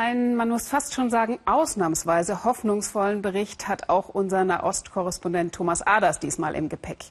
Ein, 0.00 0.36
man 0.36 0.48
muss 0.48 0.68
fast 0.68 0.94
schon 0.94 1.10
sagen, 1.10 1.40
ausnahmsweise 1.44 2.44
hoffnungsvollen 2.44 3.20
Bericht 3.20 3.66
hat 3.66 3.88
auch 3.88 4.08
unser 4.08 4.44
Nahostkorrespondent 4.44 5.52
Thomas 5.52 5.82
Aders 5.82 6.20
diesmal 6.20 6.54
im 6.54 6.68
Gepäck. 6.68 7.06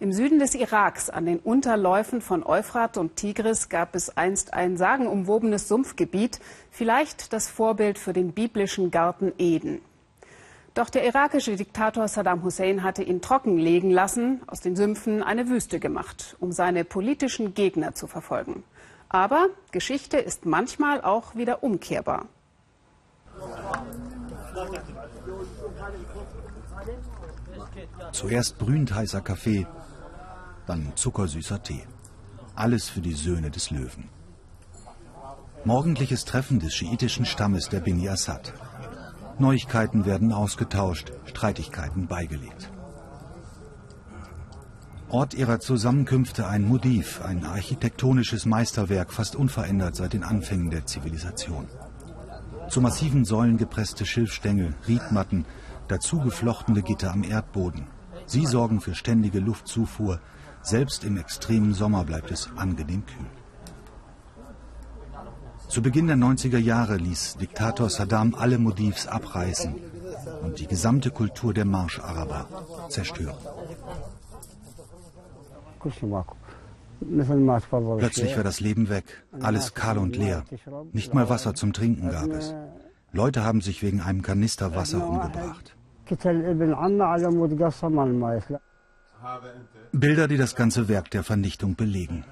Im 0.00 0.12
Süden 0.12 0.40
des 0.40 0.56
Iraks, 0.56 1.08
an 1.08 1.24
den 1.24 1.38
Unterläufen 1.38 2.20
von 2.20 2.42
Euphrat 2.42 2.96
und 2.96 3.14
Tigris, 3.14 3.68
gab 3.68 3.94
es 3.94 4.16
einst 4.16 4.54
ein 4.54 4.76
sagenumwobenes 4.76 5.68
Sumpfgebiet, 5.68 6.40
vielleicht 6.72 7.32
das 7.32 7.48
Vorbild 7.48 7.96
für 7.96 8.12
den 8.12 8.32
biblischen 8.32 8.90
Garten 8.90 9.32
Eden. 9.38 9.80
Doch 10.74 10.90
der 10.90 11.06
irakische 11.06 11.54
Diktator 11.54 12.08
Saddam 12.08 12.42
Hussein 12.42 12.82
hatte 12.82 13.04
ihn 13.04 13.22
trockenlegen 13.22 13.92
lassen, 13.92 14.40
aus 14.48 14.60
den 14.60 14.74
Sümpfen 14.74 15.22
eine 15.22 15.48
Wüste 15.48 15.78
gemacht, 15.78 16.36
um 16.40 16.50
seine 16.50 16.84
politischen 16.84 17.54
Gegner 17.54 17.94
zu 17.94 18.08
verfolgen. 18.08 18.64
Aber 19.12 19.48
Geschichte 19.70 20.16
ist 20.16 20.46
manchmal 20.46 21.02
auch 21.02 21.34
wieder 21.34 21.62
umkehrbar. 21.62 22.26
Zuerst 28.12 28.58
brühend 28.58 28.94
heißer 28.94 29.20
Kaffee, 29.20 29.66
dann 30.66 30.92
zuckersüßer 30.96 31.62
Tee. 31.62 31.84
Alles 32.54 32.88
für 32.88 33.00
die 33.00 33.14
Söhne 33.14 33.50
des 33.50 33.70
Löwen. 33.70 34.08
Morgendliches 35.64 36.24
Treffen 36.24 36.58
des 36.58 36.74
schiitischen 36.74 37.24
Stammes 37.24 37.68
der 37.68 37.80
Bini 37.80 38.08
Assad. 38.08 38.52
Neuigkeiten 39.38 40.04
werden 40.06 40.32
ausgetauscht, 40.32 41.12
Streitigkeiten 41.26 42.06
beigelegt. 42.06 42.70
Ort 45.12 45.34
ihrer 45.34 45.60
Zusammenkünfte 45.60 46.48
ein 46.48 46.66
Modiv, 46.66 47.20
ein 47.22 47.44
architektonisches 47.44 48.46
Meisterwerk, 48.46 49.12
fast 49.12 49.36
unverändert 49.36 49.94
seit 49.94 50.14
den 50.14 50.24
Anfängen 50.24 50.70
der 50.70 50.86
Zivilisation. 50.86 51.68
Zu 52.70 52.80
massiven 52.80 53.26
Säulen 53.26 53.58
gepresste 53.58 54.06
Schilfstängel, 54.06 54.74
Riedmatten, 54.88 55.44
dazu 55.88 56.20
geflochtene 56.20 56.80
Gitter 56.80 57.12
am 57.12 57.24
Erdboden. 57.24 57.88
Sie 58.24 58.46
sorgen 58.46 58.80
für 58.80 58.94
ständige 58.94 59.40
Luftzufuhr. 59.40 60.18
Selbst 60.62 61.04
im 61.04 61.18
extremen 61.18 61.74
Sommer 61.74 62.04
bleibt 62.04 62.30
es 62.30 62.48
angenehm 62.56 63.04
kühl. 63.04 63.26
Zu 65.68 65.82
Beginn 65.82 66.06
der 66.06 66.16
90er 66.16 66.58
Jahre 66.58 66.96
ließ 66.96 67.36
Diktator 67.36 67.90
Saddam 67.90 68.34
alle 68.34 68.56
Modivs 68.56 69.06
abreißen 69.06 69.74
und 70.42 70.58
die 70.58 70.66
gesamte 70.66 71.10
Kultur 71.10 71.52
der 71.52 71.66
Marscharaber 71.66 72.48
zerstören. 72.88 73.36
Plötzlich 77.98 78.36
war 78.36 78.44
das 78.44 78.60
Leben 78.60 78.88
weg, 78.88 79.24
alles 79.40 79.74
kahl 79.74 79.98
und 79.98 80.16
leer. 80.16 80.44
Nicht 80.92 81.14
mal 81.14 81.28
Wasser 81.28 81.54
zum 81.54 81.72
Trinken 81.72 82.10
gab 82.10 82.30
es. 82.30 82.54
Leute 83.12 83.44
haben 83.44 83.60
sich 83.60 83.82
wegen 83.82 84.00
einem 84.00 84.22
Kanister 84.22 84.74
Wasser 84.74 85.06
umgebracht. 85.06 85.76
Bilder, 89.92 90.28
die 90.28 90.36
das 90.36 90.56
ganze 90.56 90.88
Werk 90.88 91.10
der 91.10 91.22
Vernichtung 91.22 91.76
belegen. 91.76 92.24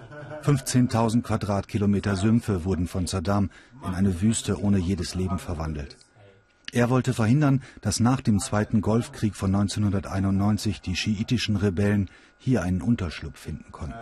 15.000 0.42 1.22
Quadratkilometer 1.22 2.16
Sümpfe 2.16 2.64
wurden 2.64 2.86
von 2.86 3.06
Saddam 3.06 3.50
in 3.86 3.94
eine 3.94 4.22
Wüste 4.22 4.60
ohne 4.60 4.78
jedes 4.78 5.14
Leben 5.14 5.38
verwandelt. 5.38 5.96
Er 6.72 6.90
wollte 6.90 7.14
verhindern, 7.14 7.62
dass 7.80 8.00
nach 8.00 8.20
dem 8.20 8.38
Zweiten 8.38 8.80
Golfkrieg 8.80 9.34
von 9.34 9.54
1991 9.54 10.80
die 10.80 10.96
schiitischen 10.96 11.56
Rebellen 11.56 12.10
hier 12.38 12.62
einen 12.62 12.82
Unterschlupf 12.82 13.38
finden 13.38 13.72
konnten. 13.72 13.94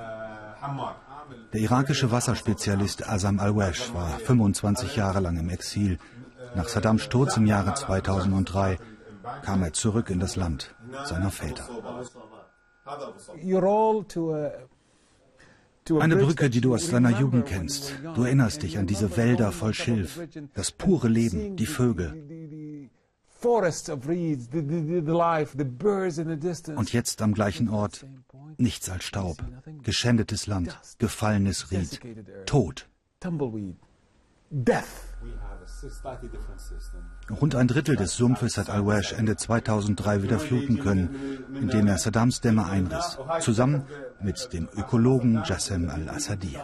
Der 1.53 1.61
irakische 1.61 2.11
Wasserspezialist 2.11 3.09
Azam 3.09 3.41
al-Wash 3.41 3.93
war 3.95 4.19
25 4.19 4.97
Jahre 4.97 5.21
lang 5.21 5.39
im 5.39 5.49
Exil. 5.49 5.99
Nach 6.55 6.69
Saddams 6.69 7.03
Sturz 7.03 7.37
im 7.37 7.47
Jahre 7.47 7.75
2003 7.75 8.79
kam 9.43 9.63
er 9.63 9.73
zurück 9.73 10.11
in 10.11 10.21
das 10.21 10.37
Land 10.37 10.75
seiner 11.05 11.31
Väter. 11.31 11.69
Eine 16.01 16.17
Brücke, 16.17 16.51
die 16.51 16.61
du 16.61 16.75
aus 16.75 16.91
deiner 16.91 17.19
Jugend 17.19 17.47
kennst. 17.47 17.95
Du 18.15 18.25
erinnerst 18.25 18.63
dich 18.63 18.79
an 18.79 18.87
diese 18.87 19.17
Wälder 19.17 19.53
voll 19.53 19.75
Schilf, 19.75 20.21
das 20.55 20.71
pure 20.71 21.09
Leben, 21.09 21.57
die 21.57 21.67
Vögel. 21.67 22.38
Und 26.77 26.93
jetzt 26.93 27.23
am 27.23 27.35
gleichen 27.35 27.69
Ort 27.69 28.07
nichts 28.57 28.91
als 28.91 29.05
Staub, 29.05 29.37
geschändetes 29.83 30.47
Land, 30.47 30.79
gefallenes 30.99 31.71
Ried, 31.71 32.01
Tod. 32.47 32.89
Rund 37.41 37.55
ein 37.55 37.69
Drittel 37.69 37.97
des 37.97 38.15
Sumpfes 38.17 38.57
hat 38.57 38.71
Al-Wash 38.71 39.13
Ende 39.13 39.37
2003 39.37 40.23
wieder 40.23 40.39
fluten 40.39 40.79
können, 40.79 41.45
indem 41.55 41.87
er 41.87 41.99
Saddams 41.99 42.41
Dämme 42.41 42.67
einriss, 42.67 43.19
zusammen 43.41 43.85
mit 44.21 44.53
dem 44.53 44.69
Ökologen 44.77 45.43
Jassem 45.45 45.91
al-Assadi. 45.91 46.57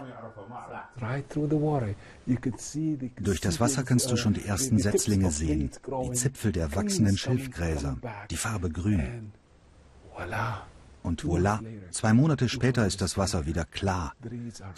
Durch 3.20 3.40
das 3.40 3.60
Wasser 3.60 3.82
kannst 3.82 4.10
du 4.10 4.16
schon 4.16 4.34
die 4.34 4.44
ersten 4.44 4.78
Setzlinge 4.78 5.30
sehen, 5.30 5.70
die 6.04 6.12
Zipfel 6.12 6.52
der 6.52 6.74
wachsenden 6.74 7.16
Schilfgräser, 7.16 7.96
die 8.30 8.36
Farbe 8.36 8.70
grün. 8.70 9.32
Und 11.02 11.22
voilà, 11.22 11.60
zwei 11.90 12.14
Monate 12.14 12.48
später 12.48 12.86
ist 12.86 13.02
das 13.02 13.18
Wasser 13.18 13.44
wieder 13.44 13.66
klar. 13.66 14.14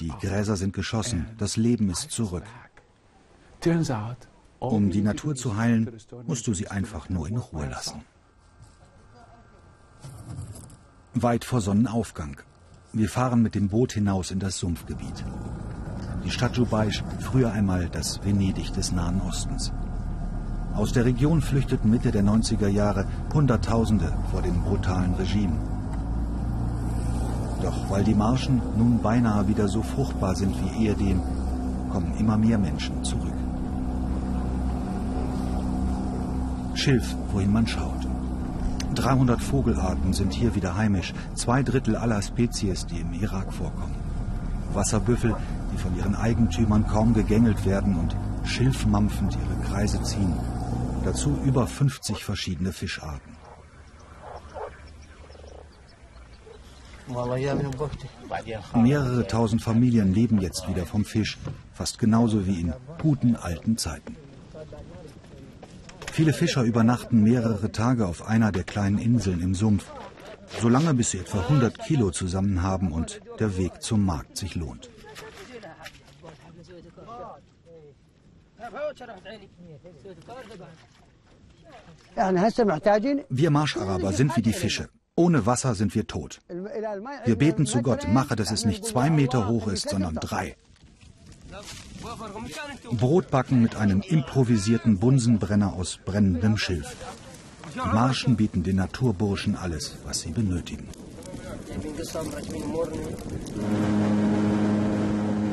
Die 0.01 0.09
Gräser 0.09 0.57
sind 0.57 0.73
geschossen, 0.73 1.27
das 1.39 1.57
Leben 1.57 1.89
ist 1.89 2.11
zurück. 2.11 2.43
Um 4.59 4.91
die 4.91 5.03
Natur 5.03 5.35
zu 5.35 5.57
heilen, 5.57 5.91
musst 6.27 6.47
du 6.47 6.55
sie 6.55 6.69
einfach 6.69 7.09
nur 7.09 7.29
in 7.29 7.37
Ruhe 7.37 7.67
lassen. 7.67 8.03
Weit 11.15 11.45
vor 11.45 11.61
Sonnenaufgang. 11.61 12.37
Wir 12.93 13.09
fahren 13.09 13.43
mit 13.43 13.55
dem 13.55 13.69
Boot 13.69 13.93
hinaus 13.93 14.31
in 14.31 14.39
das 14.39 14.59
Sumpfgebiet. 14.59 15.25
Die 16.25 16.31
Stadt 16.31 16.57
Jubaisch, 16.57 17.03
früher 17.21 17.53
einmal 17.53 17.89
das 17.89 18.25
Venedig 18.25 18.73
des 18.73 18.93
Nahen 18.93 19.21
Ostens. 19.21 19.73
Aus 20.75 20.93
der 20.93 21.05
Region 21.05 21.41
flüchteten 21.41 21.91
Mitte 21.91 22.13
der 22.13 22.23
90er 22.23 22.69
Jahre 22.69 23.07
Hunderttausende 23.33 24.13
vor 24.31 24.43
dem 24.43 24.63
brutalen 24.63 25.15
Regime. 25.15 25.57
Doch 27.63 27.91
weil 27.91 28.05
die 28.05 28.15
Marschen 28.15 28.61
nun 28.77 29.01
beinahe 29.03 29.49
wieder 29.49 29.69
so 29.69 29.83
fruchtbar 29.83 30.37
sind 30.37 30.55
wie 30.61 30.85
ehedem, 30.85 31.21
kommen 31.91 32.15
immer 32.19 32.37
mehr 32.37 32.59
Menschen 32.59 33.03
zurück. 33.03 33.46
Schilf, 36.77 37.15
wohin 37.33 37.53
man 37.53 37.67
schaut. 37.67 38.07
300 38.95 39.41
Vogelarten 39.43 40.13
sind 40.13 40.33
hier 40.33 40.55
wieder 40.55 40.75
heimisch, 40.77 41.13
zwei 41.35 41.63
Drittel 41.63 41.97
aller 41.97 42.23
Spezies, 42.23 42.87
die 42.87 43.01
im 43.01 43.13
Irak 43.13 43.53
vorkommen. 43.53 43.95
Wasserbüffel, 44.73 45.37
die 45.73 45.79
von 45.79 45.97
ihren 45.97 46.15
Eigentümern 46.15 46.87
kaum 46.87 47.15
gegängelt 47.15 47.67
werden 47.67 47.97
und 47.97 48.17
schilfmampfend 48.47 49.37
ihre 49.37 49.69
Kreise 49.69 50.03
ziehen. 50.03 50.35
Dazu 51.05 51.39
über 51.45 51.67
50 51.67 52.25
verschiedene 52.25 52.73
Fischarten. 52.73 53.37
Mehrere 58.75 59.27
tausend 59.27 59.63
Familien 59.63 60.13
leben 60.13 60.41
jetzt 60.41 60.69
wieder 60.69 60.85
vom 60.85 61.05
Fisch, 61.05 61.39
fast 61.73 61.99
genauso 61.99 62.47
wie 62.47 62.61
in 62.61 62.73
guten 63.01 63.37
alten 63.37 63.79
Zeiten. 63.79 64.16
Viele 66.17 66.33
Fischer 66.33 66.63
übernachten 66.63 67.23
mehrere 67.23 67.71
Tage 67.73 68.07
auf 68.07 68.27
einer 68.27 68.51
der 68.51 68.65
kleinen 68.65 68.97
Inseln 68.97 69.43
im 69.43 69.55
Sumpf, 69.55 69.85
solange 70.63 70.95
bis 70.95 71.11
sie 71.11 71.19
etwa 71.19 71.41
100 71.41 71.79
Kilo 71.79 72.11
zusammen 72.11 72.63
haben 72.63 72.91
und 72.91 73.21
der 73.39 73.59
Weg 73.59 73.83
zum 73.83 74.07
Markt 74.07 74.39
sich 74.39 74.55
lohnt. 74.55 74.89
Wir 83.29 83.51
Marscharaber 83.51 84.13
sind 84.15 84.35
wie 84.39 84.43
die 84.49 84.55
Fische. 84.55 84.89
Ohne 85.17 85.45
Wasser 85.45 85.75
sind 85.75 85.95
wir 85.95 86.07
tot. 86.07 86.41
Wir 87.27 87.37
beten 87.37 87.67
zu 87.67 87.83
Gott, 87.83 88.09
mache, 88.09 88.37
dass 88.37 88.51
es 88.53 88.65
nicht 88.65 88.87
zwei 88.87 89.11
Meter 89.11 89.49
hoch 89.49 89.69
ist, 89.69 89.91
sondern 89.91 90.15
drei. 90.15 90.57
Brotbacken 92.93 93.63
mit 93.63 93.77
einem 93.77 94.01
improvisierten 94.01 94.99
Bunsenbrenner 94.99 95.73
aus 95.73 95.99
brennendem 96.05 96.57
Schilf. 96.57 96.97
Die 97.75 97.79
Marschen 97.79 98.37
bieten 98.37 98.63
den 98.63 98.77
Naturburschen 98.77 99.57
alles, 99.57 99.97
was 100.05 100.21
sie 100.21 100.31
benötigen. 100.31 100.89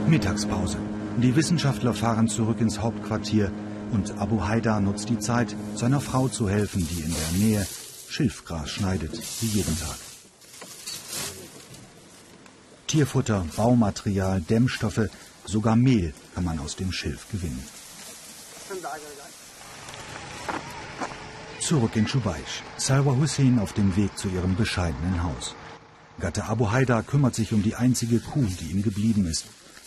Mittagspause. 0.07 0.77
Die 1.17 1.35
Wissenschaftler 1.35 1.93
fahren 1.93 2.27
zurück 2.27 2.59
ins 2.59 2.79
Hauptquartier 2.79 3.51
und 3.91 4.17
Abu 4.17 4.43
Haidar 4.47 4.79
nutzt 4.79 5.09
die 5.09 5.19
Zeit, 5.19 5.55
seiner 5.75 6.01
Frau 6.01 6.27
zu 6.27 6.49
helfen, 6.49 6.87
die 6.87 7.01
in 7.01 7.13
der 7.13 7.39
Nähe 7.39 7.67
Schilfgras 8.09 8.69
schneidet, 8.69 9.19
wie 9.41 9.47
jeden 9.47 9.77
Tag. 9.79 9.97
Tierfutter, 12.87 13.45
Baumaterial, 13.55 14.41
Dämmstoffe, 14.41 15.09
sogar 15.45 15.75
Mehl 15.75 16.13
kann 16.33 16.43
man 16.43 16.59
aus 16.59 16.75
dem 16.75 16.91
Schilf 16.91 17.29
gewinnen. 17.31 17.63
Zurück 21.59 21.95
in 21.95 22.07
Schubaisch. 22.07 22.61
Salwa 22.77 23.15
Hussein 23.15 23.59
auf 23.59 23.73
dem 23.73 23.95
Weg 23.95 24.17
zu 24.17 24.27
ihrem 24.27 24.55
bescheidenen 24.55 25.23
Haus. 25.23 25.55
Gatte 26.19 26.45
Abu 26.45 26.71
Haidar 26.71 27.03
kümmert 27.03 27.35
sich 27.35 27.53
um 27.53 27.63
die 27.63 27.75
einzige 27.75 28.19
Kuh, 28.19 28.45
die 28.59 28.71
ihm 28.71 28.83
geblieben 28.83 29.25
ist. 29.25 29.45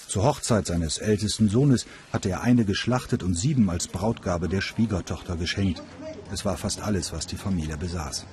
Zur 0.08 0.24
Hochzeit 0.24 0.66
seines 0.66 0.98
ältesten 0.98 1.48
Sohnes 1.48 1.86
hatte 2.12 2.30
er 2.30 2.42
eine 2.42 2.64
geschlachtet 2.64 3.22
und 3.22 3.34
sieben 3.34 3.68
als 3.70 3.88
Brautgabe 3.88 4.48
der 4.48 4.60
Schwiegertochter 4.60 5.36
geschenkt. 5.36 5.82
Es 6.32 6.44
war 6.44 6.56
fast 6.56 6.80
alles, 6.80 7.12
was 7.12 7.26
die 7.26 7.36
Familie 7.36 7.76
besaß. 7.76 8.26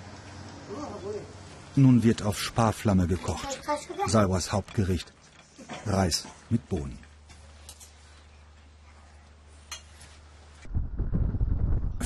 Nun 1.76 2.04
wird 2.04 2.22
auf 2.22 2.40
Sparflamme 2.40 3.08
gekocht. 3.08 3.60
Salwas 4.08 4.52
Hauptgericht. 4.52 5.12
Reis 5.86 6.26
mit 6.50 6.70
Bohnen. 6.70 6.98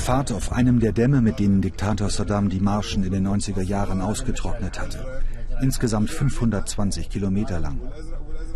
Fahrt 0.08 0.32
auf 0.32 0.54
einem 0.54 0.80
der 0.80 0.94
Dämme, 0.94 1.22
mit 1.22 1.38
denen 1.38 1.62
Diktator 1.62 2.10
Saddam 2.10 2.48
die 2.48 2.62
Marschen 2.62 3.04
in 3.04 3.12
den 3.12 3.28
90er 3.28 3.62
Jahren 3.62 4.00
ausgetrocknet 4.00 4.80
hatte. 4.80 5.22
Insgesamt 5.62 6.10
520 6.10 7.10
Kilometer 7.10 7.60
lang. 7.60 7.82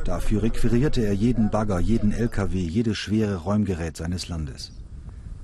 Dafür 0.05 0.43
requirierte 0.43 1.01
er 1.01 1.11
jeden 1.11 1.49
Bagger, 1.49 1.81
jeden 1.81 2.13
LKW, 2.13 2.57
jedes 2.57 2.97
schwere 2.97 3.35
Räumgerät 3.35 3.97
seines 3.97 4.29
Landes. 4.29 4.71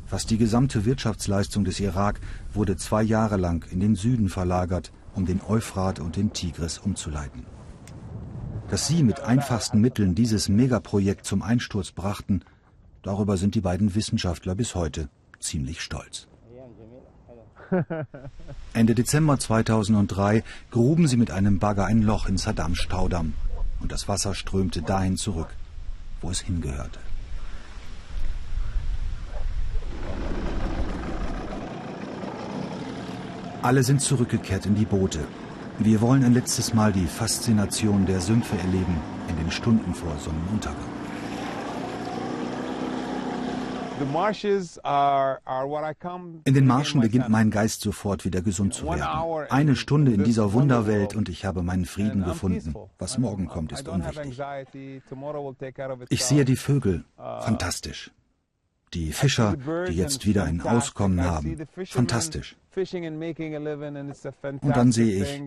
Fast 0.06 0.30
die 0.30 0.38
gesamte 0.38 0.86
Wirtschaftsleistung 0.86 1.66
des 1.66 1.82
Irak 1.82 2.22
wurde 2.54 2.78
zwei 2.78 3.04
Jahre 3.04 3.36
lang 3.36 3.66
in 3.70 3.82
den 3.82 3.96
Süden 3.96 4.30
verlagert, 4.30 4.94
um 5.14 5.26
den 5.26 5.42
Euphrat 5.46 6.00
und 6.00 6.16
den 6.16 6.32
Tigris 6.32 6.78
umzuleiten. 6.78 7.46
Dass 8.70 8.88
sie 8.88 9.04
mit 9.04 9.20
einfachsten 9.20 9.82
Mitteln 9.82 10.16
dieses 10.16 10.48
Megaprojekt 10.48 11.26
zum 11.26 11.42
Einsturz 11.42 11.92
brachten, 11.92 12.44
darüber 13.02 13.36
sind 13.36 13.56
die 13.56 13.62
beiden 13.62 13.94
Wissenschaftler 13.94 14.56
bis 14.56 14.74
heute 14.74 15.10
ziemlich 15.40 15.82
stolz. 15.82 16.28
Ende 18.74 18.96
Dezember 18.96 19.40
2003 19.40 20.44
gruben 20.72 21.08
sie 21.08 21.18
mit 21.18 21.32
einem 21.32 21.60
Bagger 21.60 21.86
ein 21.86 22.02
Loch 22.02 22.28
in 22.28 22.38
Saddams 22.38 22.78
Staudamm 22.78 23.34
und 23.82 23.92
das 23.92 24.08
Wasser 24.08 24.36
strömte 24.36 24.82
dahin 24.82 25.18
zurück, 25.18 25.50
wo 26.22 26.30
es 26.30 26.40
hingehörte. 26.40 27.00
Alle 33.62 33.84
sind 33.84 34.02
zurückgekehrt 34.02 34.66
in 34.66 34.76
die 34.76 34.86
Boote. 34.86 35.20
Wir 35.80 36.00
wollen 36.02 36.24
ein 36.24 36.34
letztes 36.34 36.74
Mal 36.74 36.94
die 36.94 37.06
Faszination 37.06 38.06
der 38.06 38.22
Sümpfe 38.22 38.58
erleben 38.58 38.98
in 39.28 39.36
den 39.38 39.52
Stunden 39.52 39.94
vor 39.94 40.18
Sonnenuntergang. 40.20 41.07
In 46.44 46.54
den 46.54 46.68
Marschen 46.68 47.02
beginnt 47.02 47.30
mein 47.30 47.50
Geist 47.50 47.82
sofort 47.82 48.26
wieder 48.26 48.42
gesund 48.42 48.76
zu 48.76 48.86
werden. 48.86 49.48
Eine 49.50 49.76
Stunde 49.76 50.14
in 50.14 50.24
dieser 50.24 50.54
Wunderwelt 50.54 51.16
und 51.16 51.30
ich 51.30 51.46
habe 51.46 51.64
meinen 51.64 51.86
Frieden 51.86 52.24
gefunden. 52.24 52.76
Was 53.00 53.18
morgen 53.18 53.48
kommt, 53.48 53.72
ist 53.72 53.88
unwichtig. 53.88 54.40
Ich 56.10 56.26
sehe 56.26 56.46
die 56.46 56.56
Vögel. 56.56 57.06
Uh, 57.18 57.42
Fantastisch. 57.42 58.12
Die 58.94 59.12
Fischer, 59.12 59.56
die 59.88 59.96
jetzt 59.96 60.28
wieder 60.28 60.44
ein 60.44 60.62
Auskommen 60.62 61.24
haben. 61.24 61.66
Fantastisch. 61.86 62.56
Und 62.76 64.78
dann 64.78 64.92
sehe 64.92 65.24
ich 65.24 65.42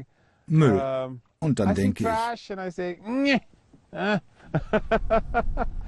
Müll. 0.47 1.21
Und 1.39 1.61
dann 1.61 1.75
denke 1.77 2.05
ich, 2.05 2.11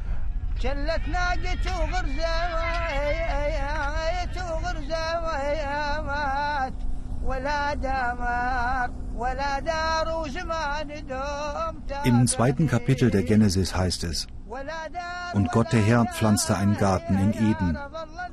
شلت 0.64 1.02
ناقته 1.08 1.80
وغرزايته 1.82 3.36
وغرزايات 4.54 6.08
ولا 7.24 7.74
دمار 7.74 8.90
ولا 9.16 9.60
دار 9.60 10.08
وزمان 10.22 11.06
دوم 11.08 11.84
Im 12.04 12.28
zweiten 12.28 12.68
Kapitel 12.68 13.10
der 13.12 13.24
Genesis 13.24 13.76
heißt 13.76 14.04
es, 14.04 14.28
und 15.34 15.52
Gott 15.52 15.74
der 15.74 15.82
Herr 15.82 16.06
pflanzte 16.06 16.56
einen 16.56 16.78
Garten 16.78 17.18
in 17.18 17.34
Eden, 17.34 17.78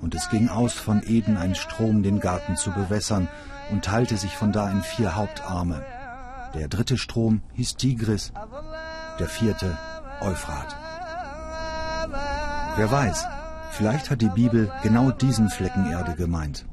und 0.01 0.15
es 0.15 0.29
ging 0.29 0.49
aus 0.49 0.75
von 0.75 1.03
Eden 1.03 1.37
ein 1.37 1.55
Strom, 1.55 2.03
den 2.03 2.21
Garten 2.21 2.57
zu 2.57 2.71
bewässern, 2.71 3.29
und 3.71 3.85
teilte 3.85 4.17
sich 4.17 4.37
von 4.37 4.53
da 4.53 4.71
in 4.71 4.83
vier 4.83 5.17
Hauptarme. 5.17 5.83
Der 6.55 6.69
dritte 6.69 6.99
Strom 6.99 7.43
hieß 7.55 7.75
Tigris, 7.77 8.33
der 9.19 9.29
vierte 9.29 9.77
Euphrat. 10.21 10.77
Wer 12.12 12.92
weiß, 12.92 13.28
vielleicht 13.72 14.10
hat 14.10 14.22
die 14.22 14.30
Bibel 14.30 14.72
genau 14.84 15.12
diesen 15.12 15.50
Flecken 15.50 15.92
Erde 15.92 16.16
gemeint. 16.16 16.66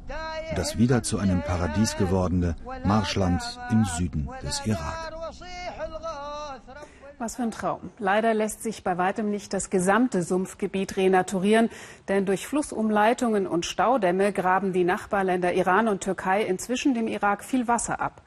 Das 0.55 0.77
wieder 0.77 1.03
zu 1.03 1.19
einem 1.19 1.41
Paradies 1.41 1.97
gewordene 1.97 2.55
Marschland 2.83 3.41
im 3.71 3.83
Süden 3.85 4.29
des 4.41 4.65
Irak. 4.65 5.11
Was 7.19 7.35
für 7.35 7.43
ein 7.43 7.51
Traum. 7.51 7.89
Leider 7.97 8.35
lässt 8.35 8.61
sich 8.61 8.83
bei 8.83 8.97
weitem 8.99 9.31
nicht 9.31 9.51
das 9.51 9.71
gesamte 9.71 10.21
Sumpfgebiet 10.21 10.97
renaturieren, 10.97 11.69
denn 12.07 12.27
durch 12.27 12.45
Flussumleitungen 12.45 13.47
und 13.47 13.65
Staudämme 13.65 14.31
graben 14.31 14.71
die 14.71 14.83
Nachbarländer 14.83 15.53
Iran 15.53 15.87
und 15.87 16.03
Türkei 16.03 16.43
inzwischen 16.43 16.93
dem 16.93 17.07
Irak 17.07 17.43
viel 17.43 17.67
Wasser 17.67 17.99
ab. 17.99 18.21